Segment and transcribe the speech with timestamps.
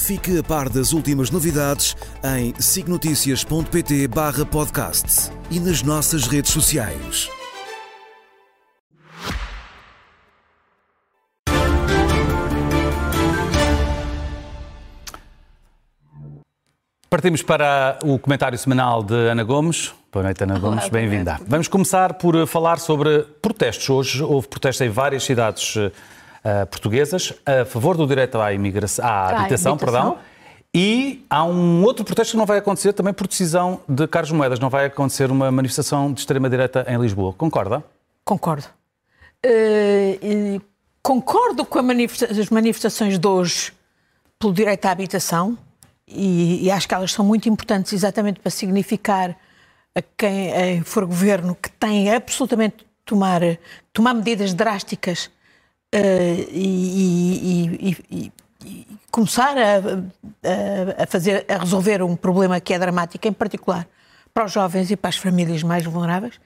[0.00, 1.94] Fique a par das últimas novidades
[2.24, 7.28] em signoticias.pt barra podcast e nas nossas redes sociais.
[17.10, 19.92] Partimos para o comentário semanal de Ana Gomes.
[20.10, 21.38] Boa noite, Ana Gomes, bem-vinda.
[21.46, 23.90] Vamos começar por falar sobre protestos.
[23.90, 25.76] Hoje houve protestos em várias cidades
[26.44, 30.18] uh, portuguesas a favor do direito à, imigração, à habitação, habitação, perdão.
[30.72, 34.60] E há um outro protesto que não vai acontecer também por decisão de Carlos Moedas.
[34.60, 37.32] Não vai acontecer uma manifestação de extrema-direita em Lisboa.
[37.32, 37.82] Concorda?
[38.24, 38.66] Concordo.
[39.44, 40.60] Uh,
[41.02, 43.72] concordo com manifesta as manifestações de hoje
[44.38, 45.58] pelo direito à habitação
[46.06, 49.36] e, e, acho que elas são muito importantes exatamente para significar
[49.94, 53.40] a quem for governo que tem absolutamente tomar,
[53.92, 55.30] tomar medidas drásticas
[55.92, 58.32] e, e, e,
[59.10, 63.86] começar a, a, a, fazer, a resolver um problema que é dramático, em particular
[64.32, 66.40] para os jovens e para as famílias mais vulneráveis.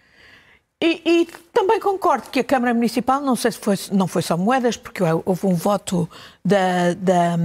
[0.82, 4.36] E, e, também concordo que a Câmara Municipal, não sei se foi, não foi só
[4.36, 6.08] moedas, porque houve um voto
[6.44, 7.36] da, da,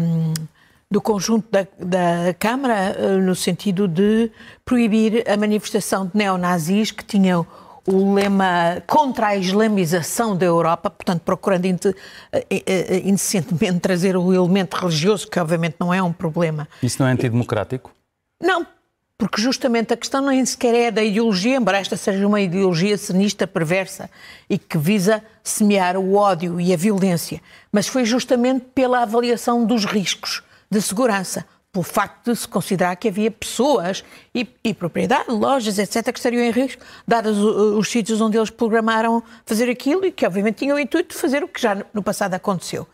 [0.89, 4.31] do conjunto da, da, Câmara eh, no sentido de
[4.65, 7.45] proibir a manifestação de neonazis que tinham
[7.91, 14.75] o lema contra a islamização da Europa, portanto, procurando eh, eh, indecentemente trazer o elemento
[14.75, 16.67] religioso, que obviamente não é um problema.
[16.83, 17.91] Isso não é antidemocrático?
[18.41, 18.65] Não,
[19.17, 23.47] porque justamente a questão nem sequer é da ideologia, embora esta seja uma ideologia sinistra,
[23.47, 24.09] perversa
[24.47, 29.83] e que visa semear o ódio e a violência, mas foi justamente pela avaliação dos
[29.83, 34.03] riscos de segurança pelo facto de se considerar que havia pessoas
[34.33, 38.49] e, e propriedade, lojas, etc., que estariam em risco, dados os, os sítios onde eles
[38.49, 42.01] programaram fazer aquilo e que, obviamente, tinham o intuito de fazer o que já no
[42.01, 42.87] passado aconteceu.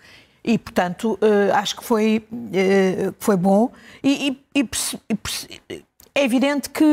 [0.44, 3.72] E, portanto, uh, acho que foi, uh, foi bom.
[4.04, 6.86] E, e, e, é evidente que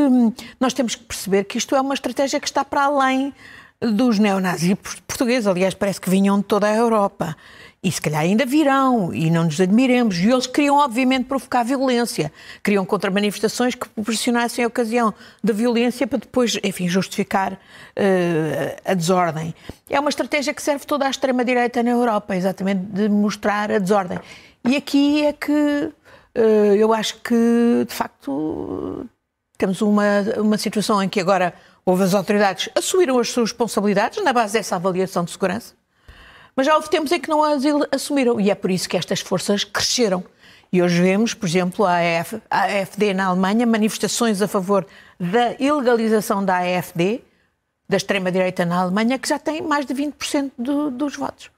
[0.58, 3.34] nós temos que perceber que isto é uma estratégia que está para além
[3.80, 4.74] dos neonazis
[5.06, 5.46] portugueses.
[5.46, 7.36] Aliás, parece que vinham de toda a Europa
[7.84, 10.16] e se calhar ainda virão, e não nos admiremos.
[10.18, 12.32] E eles queriam, obviamente, provocar violência.
[12.62, 15.12] Queriam contra-manifestações que proporcionassem a ocasião
[15.42, 19.52] da violência para depois, enfim, justificar uh, a desordem.
[19.90, 24.20] É uma estratégia que serve toda à extrema-direita na Europa, exatamente, de mostrar a desordem.
[24.64, 26.40] E aqui é que uh,
[26.76, 29.04] eu acho que, de facto,
[29.58, 31.52] temos uma, uma situação em que agora
[31.84, 35.81] houve as autoridades assumiram as suas responsabilidades na base dessa avaliação de segurança
[36.54, 39.20] mas já houve tempos em que não as assumiram e é por isso que estas
[39.20, 40.24] forças cresceram.
[40.72, 44.86] E hoje vemos, por exemplo, a, AF, a AFD na Alemanha, manifestações a favor
[45.20, 47.20] da ilegalização da AFD,
[47.86, 51.50] da extrema-direita na Alemanha, que já tem mais de 20% do, dos votos.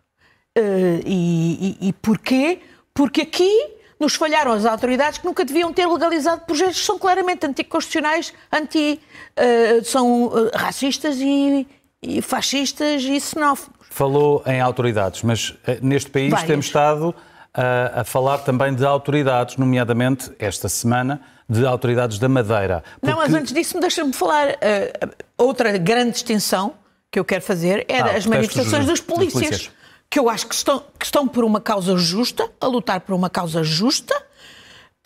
[0.59, 2.61] Uh, e, e, e porquê?
[2.93, 7.47] Porque aqui nos falharam as autoridades que nunca deviam ter legalizado projetos que são claramente
[7.47, 9.00] anticonstitucionais, anti,
[9.38, 11.66] uh, são uh, racistas e,
[12.03, 13.74] e fascistas e xenófobos.
[13.94, 16.49] Falou em autoridades, mas eh, neste país Várias.
[16.49, 17.15] temos estado
[17.55, 22.82] a, a, falar também de autoridades, nomeadamente esta semana, de autoridades da Madeira.
[23.00, 23.06] Porque...
[23.06, 24.49] Não, mas antes disso, deixa-me falar.
[24.49, 26.75] Uh, outra grande distinção
[27.09, 29.72] que eu quero fazer é ah, as manifestações dos, dos, polícias, dos polícias,
[30.11, 33.31] que eu acho que estão, que estão por uma causa justa, a lutar por uma
[33.31, 34.12] causa justa.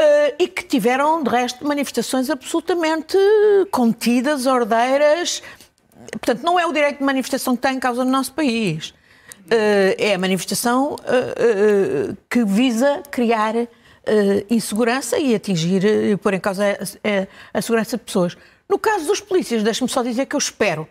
[0.00, 3.18] Uh, e que tiveram, de resto, manifestações absolutamente
[3.70, 5.42] contidas, ordeiras,
[6.12, 8.90] Portanto, não é o direito de manifestação que está em causa no nosso país.
[8.90, 13.54] Uh, é a manifestação uh, uh, que visa criar
[14.48, 18.38] insegurança e atingir, pôr em causa a, a, segurança de pessoas.
[18.66, 20.88] No caso dos polícias, deixe-me só dizer que eu espero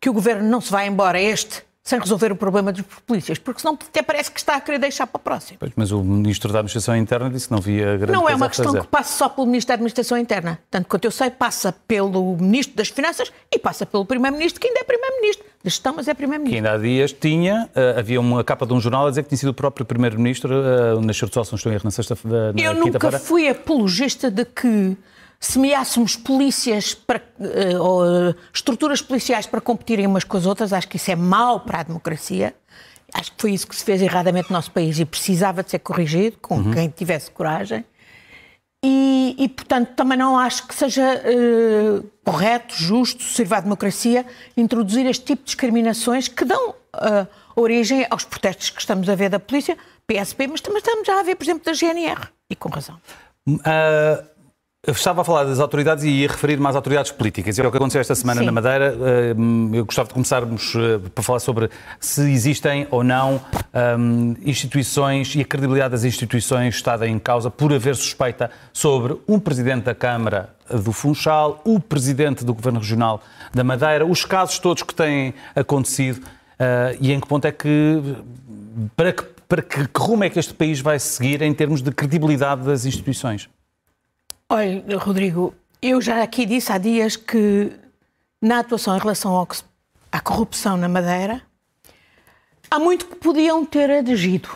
[0.00, 3.60] que o governo não se vá embora este sem resolver o problema dos polícias, porque
[3.60, 5.56] senão até parece que está a querer deixar para o próximo.
[5.60, 8.48] Pois, mas o Ministro da Administração Interna disse que não via grande Não é uma
[8.48, 10.58] questão que passe só pelo Ministro da Administração Interna.
[10.68, 14.80] Tanto quanto eu sei, passa pelo Ministro das Finanças e passa pelo Primeiro-Ministro, que ainda
[14.80, 15.46] é Primeiro-Ministro.
[15.62, 16.60] Da gestão, mas é Primeiro-Ministro.
[16.60, 19.28] Que ainda há dias tinha, uh, havia uma capa de um jornal a dizer que
[19.28, 22.52] tinha sido o próprio Primeiro-Ministro, uh, na Sol, se não estou em erro, na sexta-feira,
[22.56, 24.96] Eu nunca fui apologista de que
[25.40, 30.88] semeássemos polícias para, uh, ou uh, estruturas policiais para competirem umas com as outras, acho
[30.88, 32.54] que isso é mau para a democracia.
[33.14, 35.78] Acho que foi isso que se fez erradamente no nosso país e precisava de ser
[35.78, 36.72] corrigido com uhum.
[36.72, 37.84] quem tivesse coragem.
[38.84, 45.06] e, e, portanto, também não acho que seja uh, correto, justo, sirva à democracia introduzir
[45.06, 49.40] este tipo de discriminações que dão uh, origem aos protestos que estamos a ver da
[49.40, 53.00] polícia, PSP, mas também estamos já a ver, por exemplo, da GNR, e com razão.
[53.48, 54.35] Uh,
[54.86, 57.58] estava a falar das autoridades e ia referir mais autoridades políticas.
[57.58, 58.46] É o que aconteceu esta semana Sim.
[58.46, 58.94] na Madeira.
[59.72, 60.74] Eu gostava de começarmos
[61.14, 63.40] para falar sobre se existem ou não
[63.98, 69.38] um, instituições e a credibilidade das instituições está em causa por haver suspeita sobre um
[69.38, 73.22] presidente da Câmara do Funchal, o presidente do Governo Regional
[73.52, 78.02] da Madeira, os casos todos que têm acontecido uh, e em que ponto é que
[78.96, 79.22] para, que.
[79.48, 82.84] para que, que rumo é que este país vai seguir em termos de credibilidade das
[82.84, 83.48] instituições?
[84.56, 87.70] Olha, Rodrigo, eu já aqui disse há dias que
[88.40, 89.46] na atuação em relação ao,
[90.10, 91.42] à corrupção na Madeira,
[92.70, 94.48] há muito que podiam ter agido.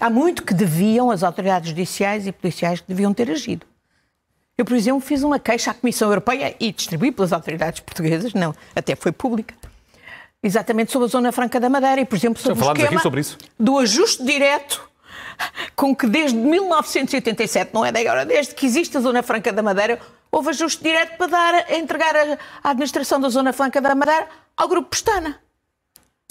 [0.00, 3.66] Há muito que deviam, as autoridades judiciais e policiais, que deviam ter agido.
[4.56, 8.54] Eu, por exemplo, fiz uma queixa à Comissão Europeia e distribuí pelas autoridades portuguesas, não,
[8.76, 9.52] até foi pública,
[10.40, 13.22] exatamente sobre a Zona Franca da Madeira e, por exemplo, sobre Já o esquema sobre
[13.58, 14.88] do ajuste direto
[15.76, 19.62] com que desde 1987, não é da agora, desde que existe a Zona Franca da
[19.62, 20.00] Madeira,
[20.30, 24.28] houve ajuste direto para dar, a entregar a, a administração da Zona Franca da Madeira
[24.56, 25.40] ao Grupo Pestana.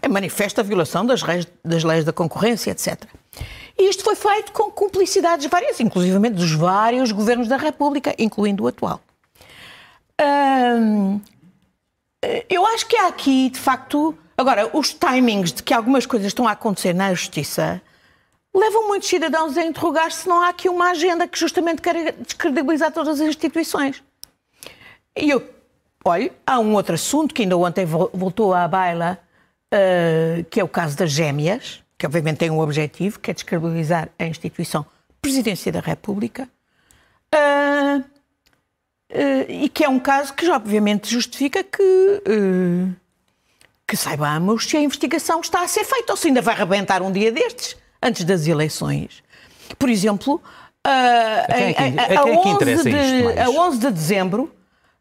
[0.01, 1.22] É manifesta a violação das,
[1.63, 3.04] das leis da concorrência, etc.
[3.78, 8.68] E isto foi feito com cumplicidades várias, inclusivamente dos vários governos da República, incluindo o
[8.68, 9.00] atual.
[10.19, 11.22] Hum,
[12.50, 14.18] eu acho que há aqui, de facto.
[14.36, 17.81] Agora, os timings de que algumas coisas estão a acontecer na Justiça
[18.53, 22.91] levam muitos cidadãos a interrogar se não há aqui uma agenda que justamente quer descredibilizar
[22.91, 24.03] todas as instituições.
[25.15, 25.47] E eu,
[26.03, 29.19] olha, há um outro assunto que ainda ontem voltou à baila,
[29.73, 34.09] uh, que é o caso das gêmeas, que obviamente tem um objetivo, que é descredibilizar
[34.17, 34.85] a instituição
[35.19, 36.47] Presidência da República,
[37.33, 42.21] uh, uh, e que é um caso que obviamente justifica que,
[43.88, 47.11] que saibamos se a investigação está a ser feita ou se ainda vai rebentar um
[47.11, 47.75] dia destes
[48.07, 49.24] antes das eleições.
[49.77, 50.42] Por exemplo,
[50.83, 54.51] a, a, a, a 11 de dezembro,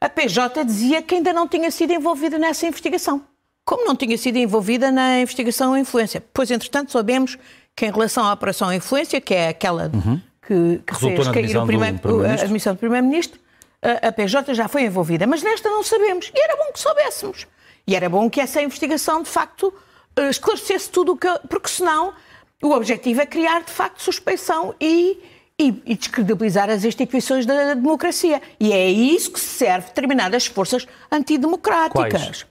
[0.00, 3.23] a PJ dizia que ainda não tinha sido envolvida nessa investigação.
[3.64, 6.23] Como não tinha sido envolvida na investigação influência.
[6.32, 7.38] Pois, entretanto, sabemos
[7.75, 10.20] que em relação à Operação Influência, que é aquela uhum.
[10.47, 13.41] que, que fez cair o primeiro, a admissão do Primeiro-Ministro,
[13.82, 15.26] a, a PJ já foi envolvida.
[15.26, 16.31] Mas nesta não sabemos.
[16.35, 17.47] E era bom que soubéssemos.
[17.87, 19.73] E era bom que essa investigação, de facto,
[20.17, 21.29] eh, esclarecesse tudo o que.
[21.49, 22.14] Porque senão
[22.62, 25.19] o objetivo é criar, de facto, suspeição e,
[25.58, 28.41] e, e descredibilizar as instituições da democracia.
[28.58, 32.11] E é isso que serve determinadas forças antidemocráticas.
[32.12, 32.47] Quais?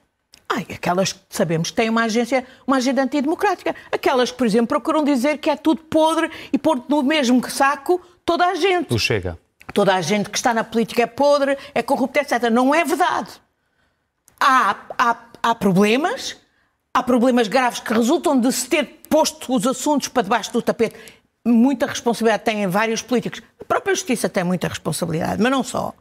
[0.47, 3.75] Ai, aquelas que sabemos que têm uma agência, uma agenda antidemocrática.
[3.91, 7.99] Aquelas que, por exemplo, procuram dizer que é tudo podre e pôr no mesmo saco
[8.23, 8.93] toda a gente.
[8.93, 9.39] O Chega.
[9.73, 12.43] Toda a gente que está na política é podre, é corrupta, etc.
[12.51, 13.31] Não é verdade.
[14.39, 16.37] Há, há, há problemas,
[16.93, 20.95] há problemas graves que resultam de se ter posto os assuntos para debaixo do tapete.
[21.45, 23.41] Muita responsabilidade têm vários políticos.
[23.59, 25.93] A própria Justiça tem muita responsabilidade, mas não só.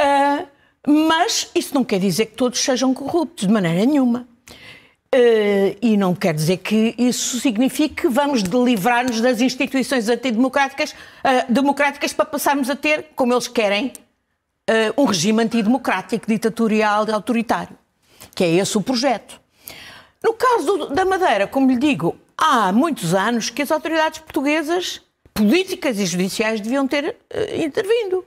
[0.00, 0.46] Uh,
[0.86, 4.26] mas isso não quer dizer que todos sejam corruptos, de maneira nenhuma.
[5.14, 11.52] Uh, e não quer dizer que isso signifique que vamos livrar-nos das instituições antidemocráticas uh,
[11.52, 13.92] democráticas para passarmos a ter, como eles querem,
[14.68, 17.76] uh, um regime antidemocrático, ditatorial, autoritário.
[18.34, 19.40] Que é esse o projeto.
[20.22, 25.00] No caso da Madeira, como lhe digo, há muitos anos que as autoridades portuguesas,
[25.32, 28.24] políticas e judiciais, deviam ter uh, intervindo.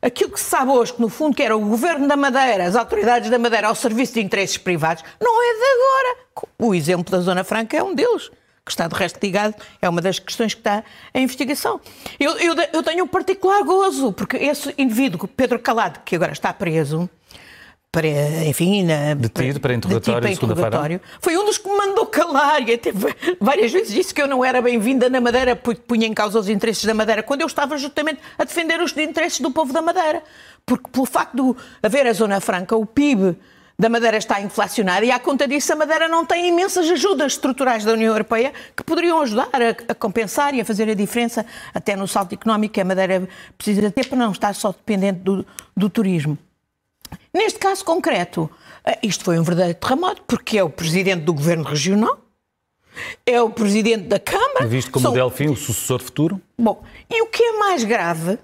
[0.00, 2.76] Aquilo que se sabe hoje, que no fundo que era o governo da Madeira, as
[2.76, 6.48] autoridades da Madeira ao serviço de interesses privados, não é de agora.
[6.58, 8.30] O exemplo da Zona Franca é um deles,
[8.64, 11.80] que está de resto ligado, é uma das questões que está em investigação.
[12.20, 16.52] Eu, eu, eu tenho um particular gozo, porque esse indivíduo, Pedro Calado, que agora está
[16.52, 17.08] preso,
[17.90, 18.06] para,
[18.46, 21.00] enfim, na, detido para interrogatório, detido para interrogatório.
[21.20, 22.92] Foi um dos que me mandou calar e até
[23.40, 26.48] várias vezes disse que eu não era bem-vinda na Madeira porque punha em causa os
[26.50, 30.22] interesses da Madeira, quando eu estava justamente a defender os interesses do povo da Madeira.
[30.66, 33.34] Porque pelo facto de haver a Zona Franca, o PIB
[33.78, 37.84] da Madeira está inflacionado e à conta disso a Madeira não tem imensas ajudas estruturais
[37.84, 41.96] da União Europeia que poderiam ajudar a, a compensar e a fazer a diferença até
[41.96, 43.26] no salto económico que a Madeira
[43.56, 46.36] precisa ter para não estar só dependente do, do turismo.
[47.38, 48.50] Neste caso concreto,
[48.84, 52.18] eh, isto foi um verdadeiro terremoto, porque é o presidente do governo regional,
[53.24, 54.66] é o presidente da Câmara.
[54.66, 55.12] Visto como são...
[55.12, 56.42] Delfim, o sucessor futuro.
[56.58, 58.40] Bom, e o que é mais grave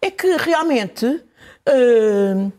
[0.00, 2.52] é que realmente uh,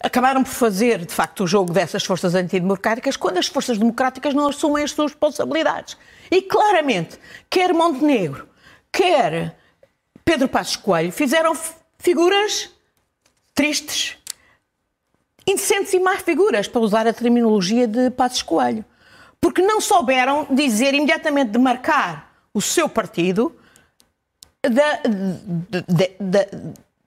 [0.00, 4.46] acabaram por fazer, de facto, o jogo dessas forças antidemocráticas quando as forças democráticas não
[4.46, 5.96] assumem as suas responsabilidades.
[6.30, 7.18] E claramente,
[7.50, 8.48] quer Montenegro,
[8.92, 9.58] quer
[10.24, 11.52] Pedro Passos Coelho fizeram
[11.98, 12.70] figuras
[13.56, 14.16] tristes,
[15.46, 18.84] indecentes e más figuras, para usar a terminologia de Passos Coelho.
[19.40, 23.54] Porque não souberam dizer imediatamente de marcar o seu partido
[24.62, 25.00] da,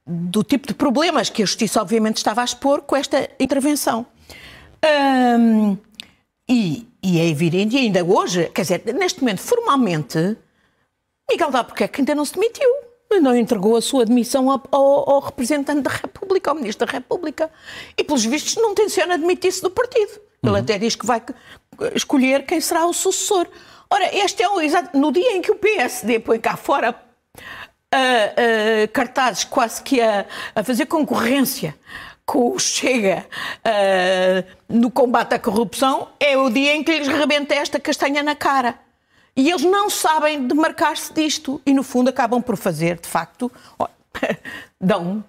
[0.05, 4.05] do tipo de problemas que a Justiça, obviamente, estava a expor com esta intervenção.
[5.37, 5.77] Um,
[6.47, 10.37] e, e, é evidente, e ainda hoje, quer dizer, neste momento, formalmente,
[11.29, 12.69] Miguel Albuquerque ainda não se demitiu.
[13.21, 17.49] Não entregou a sua demissão ao, ao, ao, representante da República, ao Ministro da República.
[17.97, 20.11] E, pelos vistos, não tenciona demitir-se do partido.
[20.43, 20.55] Ele uhum.
[20.55, 21.21] até diz que vai
[21.95, 23.47] escolher quem será o sucessor.
[23.89, 24.97] Ora, este é o exato.
[24.97, 26.95] No dia em que o PSD põe cá fora
[27.93, 30.25] uh, uh, cartazes quase que a,
[30.55, 31.75] a, fazer concorrência
[32.25, 33.25] com o Chega
[33.65, 38.35] uh, no combate à corrupção, é o dia em que lhes rebenta esta castanha na
[38.35, 38.79] cara.
[39.39, 43.49] E eles não sabem demarcar-se disto e, no fundo, acabam por fazer, de facto,
[44.81, 45.23] dão,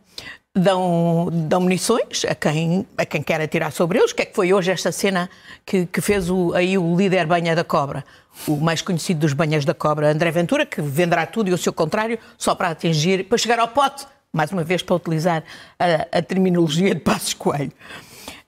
[0.52, 4.10] dão, dão munições a quem, a quem quer atirar sobre eles.
[4.10, 5.30] O que é que foi hoje esta cena
[5.64, 8.04] que, que fez o, aí o líder Banha da Cobra?
[8.48, 11.72] O mais conhecido dos Banhas da Cobra, André Ventura, que venderá tudo e o seu
[11.72, 15.44] contrário só para atingir, para chegar ao pote, mais uma vez para utilizar
[15.78, 17.72] a, a terminologia de Passos Coelho.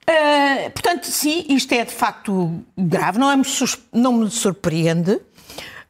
[0.03, 3.41] Uh, portanto, sim, isto é de facto grave, não, é,
[3.93, 5.21] não me surpreende.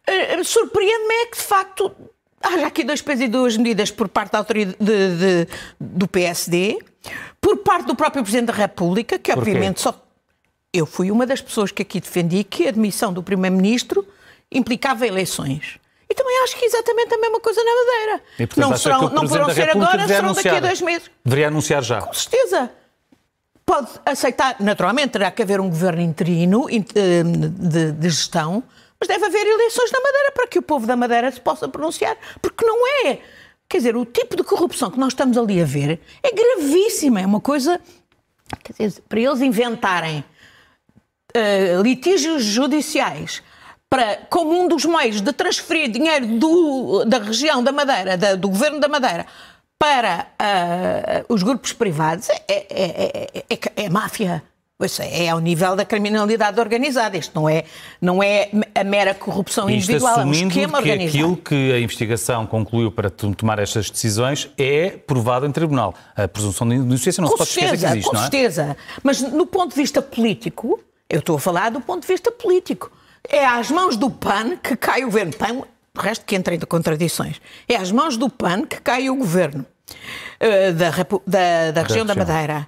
[0.10, 1.96] Uh, Surpreende-me é que, de facto,
[2.42, 5.48] haja aqui dois pesos e duas medidas por parte da autoridade de, de,
[5.80, 6.80] do PSD,
[7.40, 10.00] por parte do próprio Presidente da República, que obviamente só.
[10.74, 14.06] Eu fui uma das pessoas que aqui defendi que a admissão do Primeiro-Ministro
[14.52, 15.80] implicava eleições.
[16.10, 18.24] E também acho que é exatamente a mesma coisa na Madeira.
[18.40, 20.54] E, portanto, não, serão, não poderão ser agora, serão anunciar.
[20.54, 21.12] daqui a dois meses.
[21.24, 22.02] Deveria anunciar já.
[22.02, 22.72] Com certeza.
[23.66, 28.62] Pode aceitar, naturalmente, terá que haver um governo interino eh, de, de gestão,
[29.04, 32.16] mas deve haver eleições na Madeira para que o povo da Madeira se possa pronunciar,
[32.42, 33.20] porque não é.
[33.68, 37.26] Quer dizer, o tipo de corrupção que nós estamos ali a ver é gravíssima, é
[37.26, 37.82] uma coisa.
[38.64, 40.24] Quer dizer, para eles inventarem
[41.36, 43.44] uh, litígios judiciais
[43.90, 48.48] para, como um dos meios de transferir dinheiro do, da região da Madeira, da, do
[48.48, 49.26] governo da Madeira,
[49.78, 54.42] para uh, os grupos privados, é, é, é, é, é máfia.
[54.84, 57.16] Pois é, é ao nível da criminalidade organizada.
[57.16, 57.64] Isto não é,
[58.02, 61.18] não é a mera corrupção Isto individual, é um esquema que organizado.
[61.24, 65.94] aquilo que a investigação concluiu para tomar estas decisões é provado em tribunal.
[66.18, 68.24] A presunção de inocência não com se pode certeza, esquecer que existe, com não é?
[68.24, 68.78] certeza.
[69.02, 70.78] Mas no ponto de vista político,
[71.10, 72.92] eu estou a falar do ponto de vista político.
[73.30, 75.32] É às mãos do PAN que cai o governo.
[75.32, 75.66] Tem o
[75.98, 77.40] resto que entra em contradições.
[77.70, 79.66] É às mãos do PAN que cai o governo
[80.42, 80.90] uh, da,
[81.26, 82.68] da, da, região da Madeira.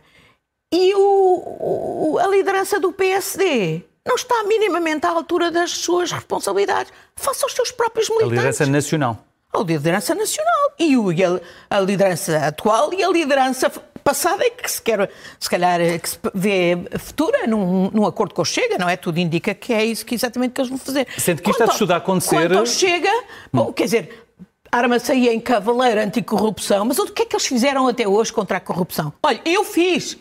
[0.75, 6.91] E o, o, a liderança do PSD não está minimamente à altura das suas responsabilidades.
[7.15, 8.34] Faça os seus próprios militantes.
[8.34, 9.25] A liderança nacional.
[9.53, 10.72] A liderança nacional.
[10.77, 13.72] E, o, a, a, liderança atual e a liderança
[14.03, 18.41] passada e que se quer, se calhar, que se vê futura num, num acordo com
[18.41, 18.98] o Chega, não é?
[18.98, 21.08] Tudo indica que é isso que exatamente que eles vão fazer.
[21.17, 22.36] Sendo que isto está tudo a acontecer...
[22.36, 24.27] Quanto ao Chega, bom, quer dizer,
[24.70, 28.58] arma-se aí em cavaleiro anticorrupção, mas o que é que eles fizeram até hoje contra
[28.58, 29.13] a corrupção?
[29.24, 30.17] Olha, eu fiz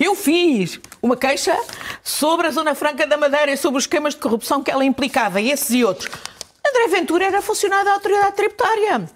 [0.00, 1.56] eu fiz uma queixa
[2.02, 5.40] sobre a Zona Franca da Madeira e sobre os esquemas de corrupção que ela implicava,
[5.40, 6.08] esses e outros.
[6.66, 9.08] André Ventura era funcionário da autoridade tributária.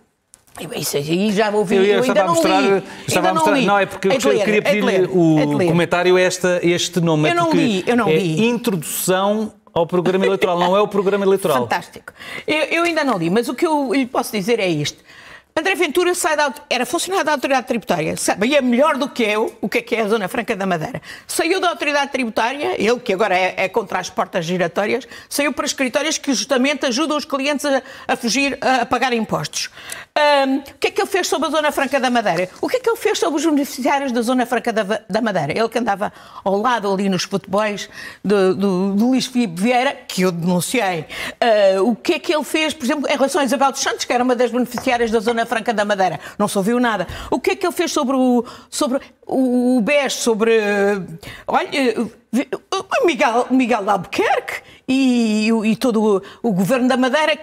[0.76, 2.82] Isso aí já ouvi, eu, eu ainda não mostrar, li.
[3.08, 6.16] Estava a mostrar, não, não, é porque é eu, ler, queria pedir o é comentário
[6.16, 7.28] a este, este nome.
[7.28, 8.46] Eu é não li, eu não é li.
[8.46, 11.62] Introdução ao programa eleitoral, não é o programa eleitoral.
[11.62, 12.12] Fantástico.
[12.46, 15.02] Eu, eu ainda não li, mas o que eu lhe posso dizer é isto.
[15.56, 19.68] André Ventura sai da, era funcionário da Autoridade Tributária, sabia melhor do que eu o
[19.68, 21.00] que é que é a Zona Franca da Madeira.
[21.28, 25.64] Saiu da Autoridade Tributária, ele que agora é, é contra as portas giratórias, saiu para
[25.64, 29.70] escritórios que justamente ajudam os clientes a, a fugir, a, a, pagar impostos.
[30.16, 32.48] Um, o que é que ele fez sobre a Zona Franca da Madeira?
[32.60, 35.50] O que é que ele fez sobre os beneficiários da Zona Franca da, da Madeira?
[35.58, 36.12] Ele que andava
[36.44, 37.88] ao lado ali nos futebols
[38.24, 41.06] do, do, do Luís Filipe Vieira, que eu denunciei.
[41.80, 44.04] Uh, o que é que ele fez, por exemplo, em relação a Isabel dos Santos,
[44.04, 46.20] que era uma das beneficiárias da Zona Franca da Madeira.
[46.38, 47.08] Não se ouviu nada.
[47.28, 50.60] O que é que ele fez sobre o, sobre o BES, sobre.
[51.44, 57.36] Olha, o Miguel, Miguel Albuquerque e, e todo o, o governo da Madeira,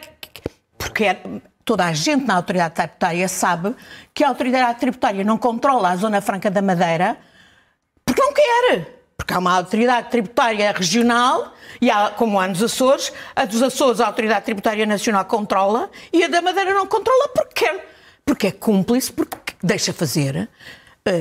[0.78, 1.22] porque é,
[1.64, 3.76] toda a gente na autoridade tributária sabe
[4.14, 7.18] que a autoridade tributária não controla a Zona Franca da Madeira
[8.06, 9.02] porque não quer.
[9.18, 14.02] Porque há uma autoridade tributária regional e há, como há nos Açores, a dos Açores
[14.02, 17.92] a autoridade tributária nacional controla e a da Madeira não controla porque quer
[18.26, 20.50] porque é cúmplice, porque deixa fazer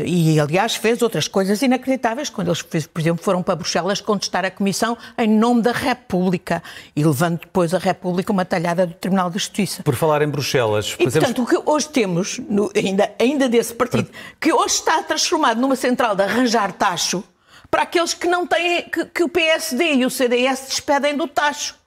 [0.05, 4.51] e, aliás, fez outras coisas inacreditáveis, quando eles, por exemplo, foram para Bruxelas contestar a
[4.51, 6.63] Comissão em nome da República
[6.95, 9.83] e levando depois a República uma talhada do Tribunal de Justiça.
[9.83, 10.95] Por falar em Bruxelas...
[10.99, 15.59] E, portanto, o que hoje temos, no, ainda, ainda desse partido, que hoje está transformado
[15.59, 17.25] numa central de arranjar tacho
[17.71, 21.80] para aqueles que não têm, que, que o PSD e o CDS despedem do tacho.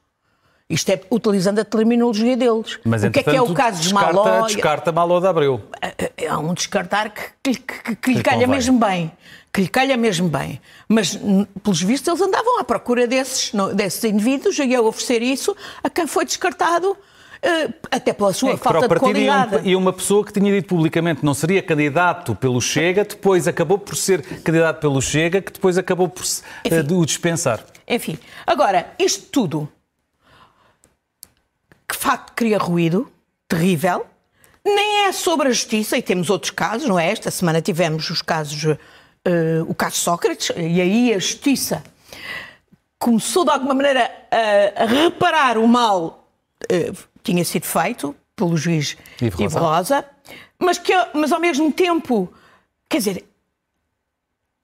[0.69, 2.79] Isto é utilizando a terminologia deles.
[2.83, 4.45] Mas, o que é que é o caso de Maló?
[4.45, 5.61] Descarta Maló de Abreu.
[5.81, 9.11] É, é, é um descartar que, que, que, que lhe calha mesmo bem.
[9.51, 10.59] Que lhe calha mesmo bem.
[10.87, 11.19] Mas,
[11.61, 16.07] pelos vistos, eles andavam à procura desses, desses indivíduos e a oferecer isso a quem
[16.07, 16.97] foi descartado
[17.43, 19.59] eh, até pela sua é, falta de qualidade.
[19.67, 23.97] E, uma pessoa que tinha dito publicamente não seria candidato pelo Chega, depois acabou por
[23.97, 27.59] ser candidato pelo Chega, que depois acabou por Enfim, o dispensar.
[27.85, 28.17] Enfim,
[28.47, 29.69] agora, isto tudo
[31.93, 33.11] que facto cria ruído
[33.47, 34.05] terrível,
[34.65, 37.11] nem é sobre a justiça, e temos outros casos, não é?
[37.11, 38.77] Esta semana tivemos os casos, uh,
[39.67, 41.83] o caso Sócrates, e aí a justiça
[42.97, 46.27] começou de alguma maneira a, a reparar o mal
[46.63, 50.05] uh, tinha sido feito pelo juiz Ivo Rosa, Rosa
[50.57, 52.33] mas, que, mas ao mesmo tempo,
[52.89, 53.25] quer dizer,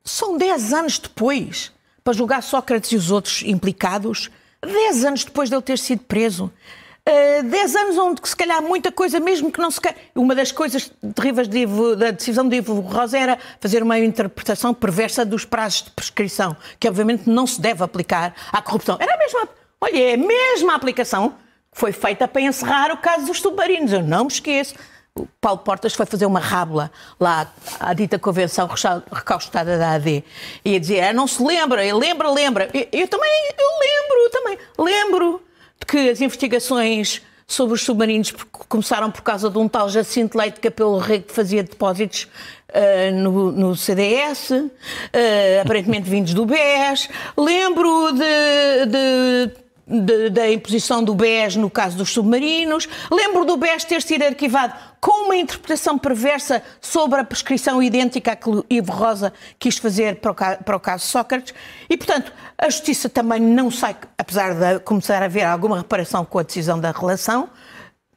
[0.04, 1.72] são 10 anos depois
[2.04, 4.32] para julgar Sócrates e os outros implicados,
[4.64, 6.52] 10 anos depois de ele ter sido preso.
[7.44, 9.80] 10 uh, anos onde se calhar muita coisa, mesmo que não se
[10.16, 14.74] Uma das coisas terríveis de Ivo, da decisão de Ivo Rosa era fazer uma interpretação
[14.74, 18.98] perversa dos prazos de prescrição, que obviamente não se deve aplicar à corrupção.
[19.00, 19.50] Era a mesma,
[19.82, 21.32] olha, é a mesma aplicação
[21.72, 23.92] que foi feita para encerrar o caso dos submarinos.
[23.92, 24.76] Eu não me esqueço.
[25.16, 28.70] O Paulo Portas foi fazer uma rábula lá à dita convenção
[29.12, 30.24] recaustada da AD
[30.64, 32.70] e ia dizer, ah, não se lembra, lembra, lembra.
[32.74, 35.49] Eu, eu também, eu lembro, também lembro
[35.88, 41.00] que as investigações sobre os submarinos começaram por causa de um tal Jacinto Leite Capelo
[41.00, 42.28] Rego que fazia depósitos
[42.70, 44.70] uh, no, no, CDS, uh,
[45.64, 47.10] aparentemente vindos do BES.
[47.36, 49.52] Lembro de, de
[49.90, 52.88] de, da imposição do BES no caso dos submarinos.
[53.12, 58.36] Lembro do BES ter sido arquivado com uma interpretação perversa sobre a prescrição idêntica a
[58.36, 61.54] que Ivo Rosa quis fazer para o, para o caso Sócrates.
[61.90, 66.40] E, portanto, a Justiça também não sai, apesar de começar a haver alguma reparação com
[66.40, 67.50] a decisão da relação,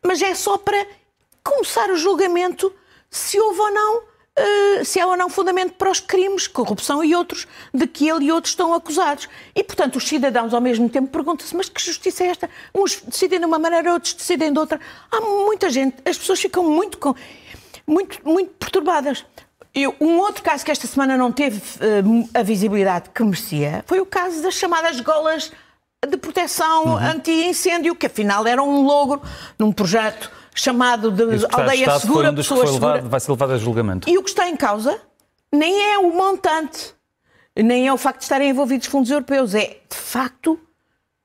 [0.05, 0.87] mas é só para
[1.43, 2.73] começar o julgamento
[3.11, 7.15] se houve ou não Uh, se há ou não fundamento para os crimes, corrupção e
[7.15, 9.29] outros, de que ele e outros estão acusados.
[9.55, 12.51] E, portanto, os cidadãos ao mesmo tempo perguntam-se, mas que justiça é esta?
[12.75, 14.81] Uns decidem de uma maneira, outros decidem de outra.
[15.11, 17.15] Há muita gente, as pessoas ficam muito,
[17.87, 19.23] muito, muito perturbadas.
[19.75, 24.01] Eu, um outro caso que esta semana não teve uh, a visibilidade que merecia foi
[24.01, 25.53] o caso das chamadas golas
[26.09, 26.97] de proteção uhum.
[26.97, 29.23] anti-incêndio, que afinal era um logro
[29.59, 33.05] num projeto chamado de aldeia segura, um pessoas seguras.
[33.05, 34.09] Vai ser levado a julgamento.
[34.09, 35.01] E o que está em causa
[35.53, 36.95] nem é o montante,
[37.57, 40.59] nem é o facto de estarem envolvidos fundos europeus, é de facto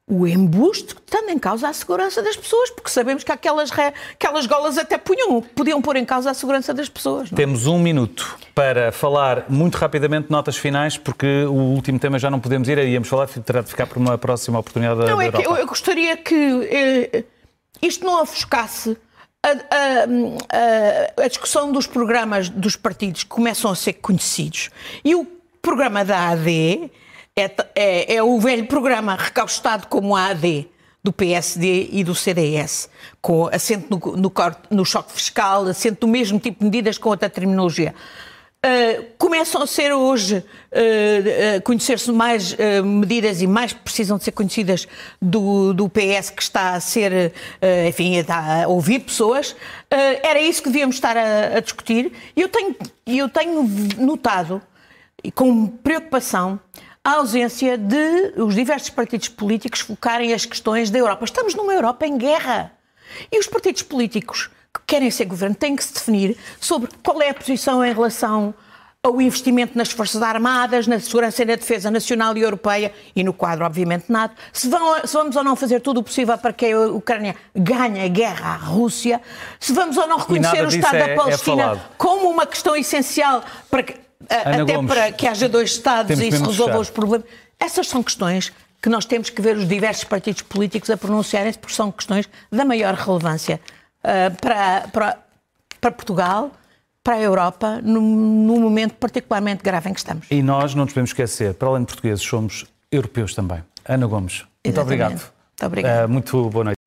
[0.09, 3.69] o embuste que está em causa a segurança das pessoas, porque sabemos que aquelas,
[4.13, 7.29] aquelas golas até punham, podiam pôr em causa a segurança das pessoas.
[7.29, 7.35] Não?
[7.35, 7.37] É?
[7.37, 12.39] Temos um minuto para falar muito rapidamente notas finais, porque o último tema já não
[12.39, 15.43] podemos ir, íamos falar, terá de ficar para uma próxima oportunidade não, da é Europa.
[15.43, 17.23] eu, eu gostaria que eh,
[17.81, 18.97] isto não ofuscasse
[19.51, 24.69] a, a, a, discussão dos programas dos partidos começam a ser conhecidos
[25.03, 25.25] e o
[25.61, 26.91] programa da AD
[27.35, 30.67] é, é, é o velho programa recaustado como a AD
[31.03, 32.89] do PSD e do CDS,
[33.21, 34.33] com assento no, no,
[34.69, 37.95] no choque fiscal, assento no mesmo tipo de medidas com outra terminologia.
[38.65, 44.87] Uh, começam a ser hoje, uh, conhecer-se mais medidas e mais precisam de ser conhecidas
[45.21, 47.33] do, do PS que está a ser,
[47.87, 49.55] enfim, a ouvir pessoas.
[49.89, 52.11] era isso que devíamos estar a, a discutir.
[52.35, 53.63] E eu tenho, eu tenho
[53.97, 54.61] notado,
[55.35, 56.59] com preocupação,
[57.03, 61.23] a ausência de os diversos partidos políticos focarem as questões da Europa.
[61.23, 62.73] Estamos numa Europa em guerra.
[63.31, 64.49] E os partidos políticos
[64.85, 68.53] querem ser governo têm que se definir sobre qual é a posição em relação
[69.03, 73.31] ao investimento nas Forças Armadas, na segurança e na defesa nacional e europeia e no
[73.31, 74.35] quadro, obviamente, NATO.
[74.51, 78.01] Se, vão, se, vamos ou não fazer tudo o possível para que a Ucrânia ganhe
[78.01, 79.21] a guerra à Rússia,
[79.59, 83.43] se vamos ou não reconhecer o Estado é, da Palestina é como uma questão essencial
[83.69, 83.95] para que,
[84.29, 87.27] até Gomes, para que haja dois Estados e se resolvam os problemas.
[87.59, 91.73] Essas são questões que nós temos que ver os diversos partidos políticos a pronunciarem-se, porque
[91.73, 93.59] são questões da maior relevância
[94.39, 95.17] para, para,
[95.81, 96.51] para, Portugal,
[97.03, 100.27] para a Europa, num, num, momento particularmente grave em que estamos.
[100.29, 103.63] E nós não nos podemos esquecer, para além de portugueses, somos europeus também.
[103.87, 105.11] Ana Gomes, muito obrigado.
[105.11, 106.05] Muito obrigado.
[106.05, 106.77] Uh, muito boa noite.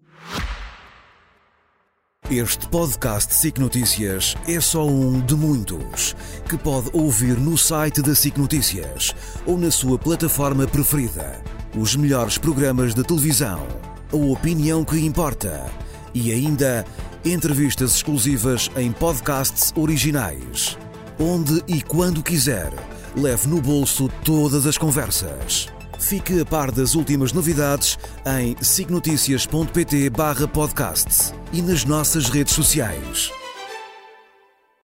[2.30, 6.14] Este podcast SIC Notícias é só um de muitos
[6.48, 9.12] que pode ouvir no site da SIC Notícias
[9.44, 11.42] ou na sua plataforma preferida.
[11.76, 13.66] Os melhores programas de televisão,
[14.12, 15.66] a opinião que importa
[16.14, 16.85] e ainda
[17.24, 20.76] entrevistas exclusivas em podcasts originais.
[21.18, 22.70] Onde e quando quiser,
[23.16, 25.68] leve no bolso todas as conversas.
[25.98, 33.33] Fique a par das últimas novidades em signoticias.pt/podcast e nas nossas redes sociais.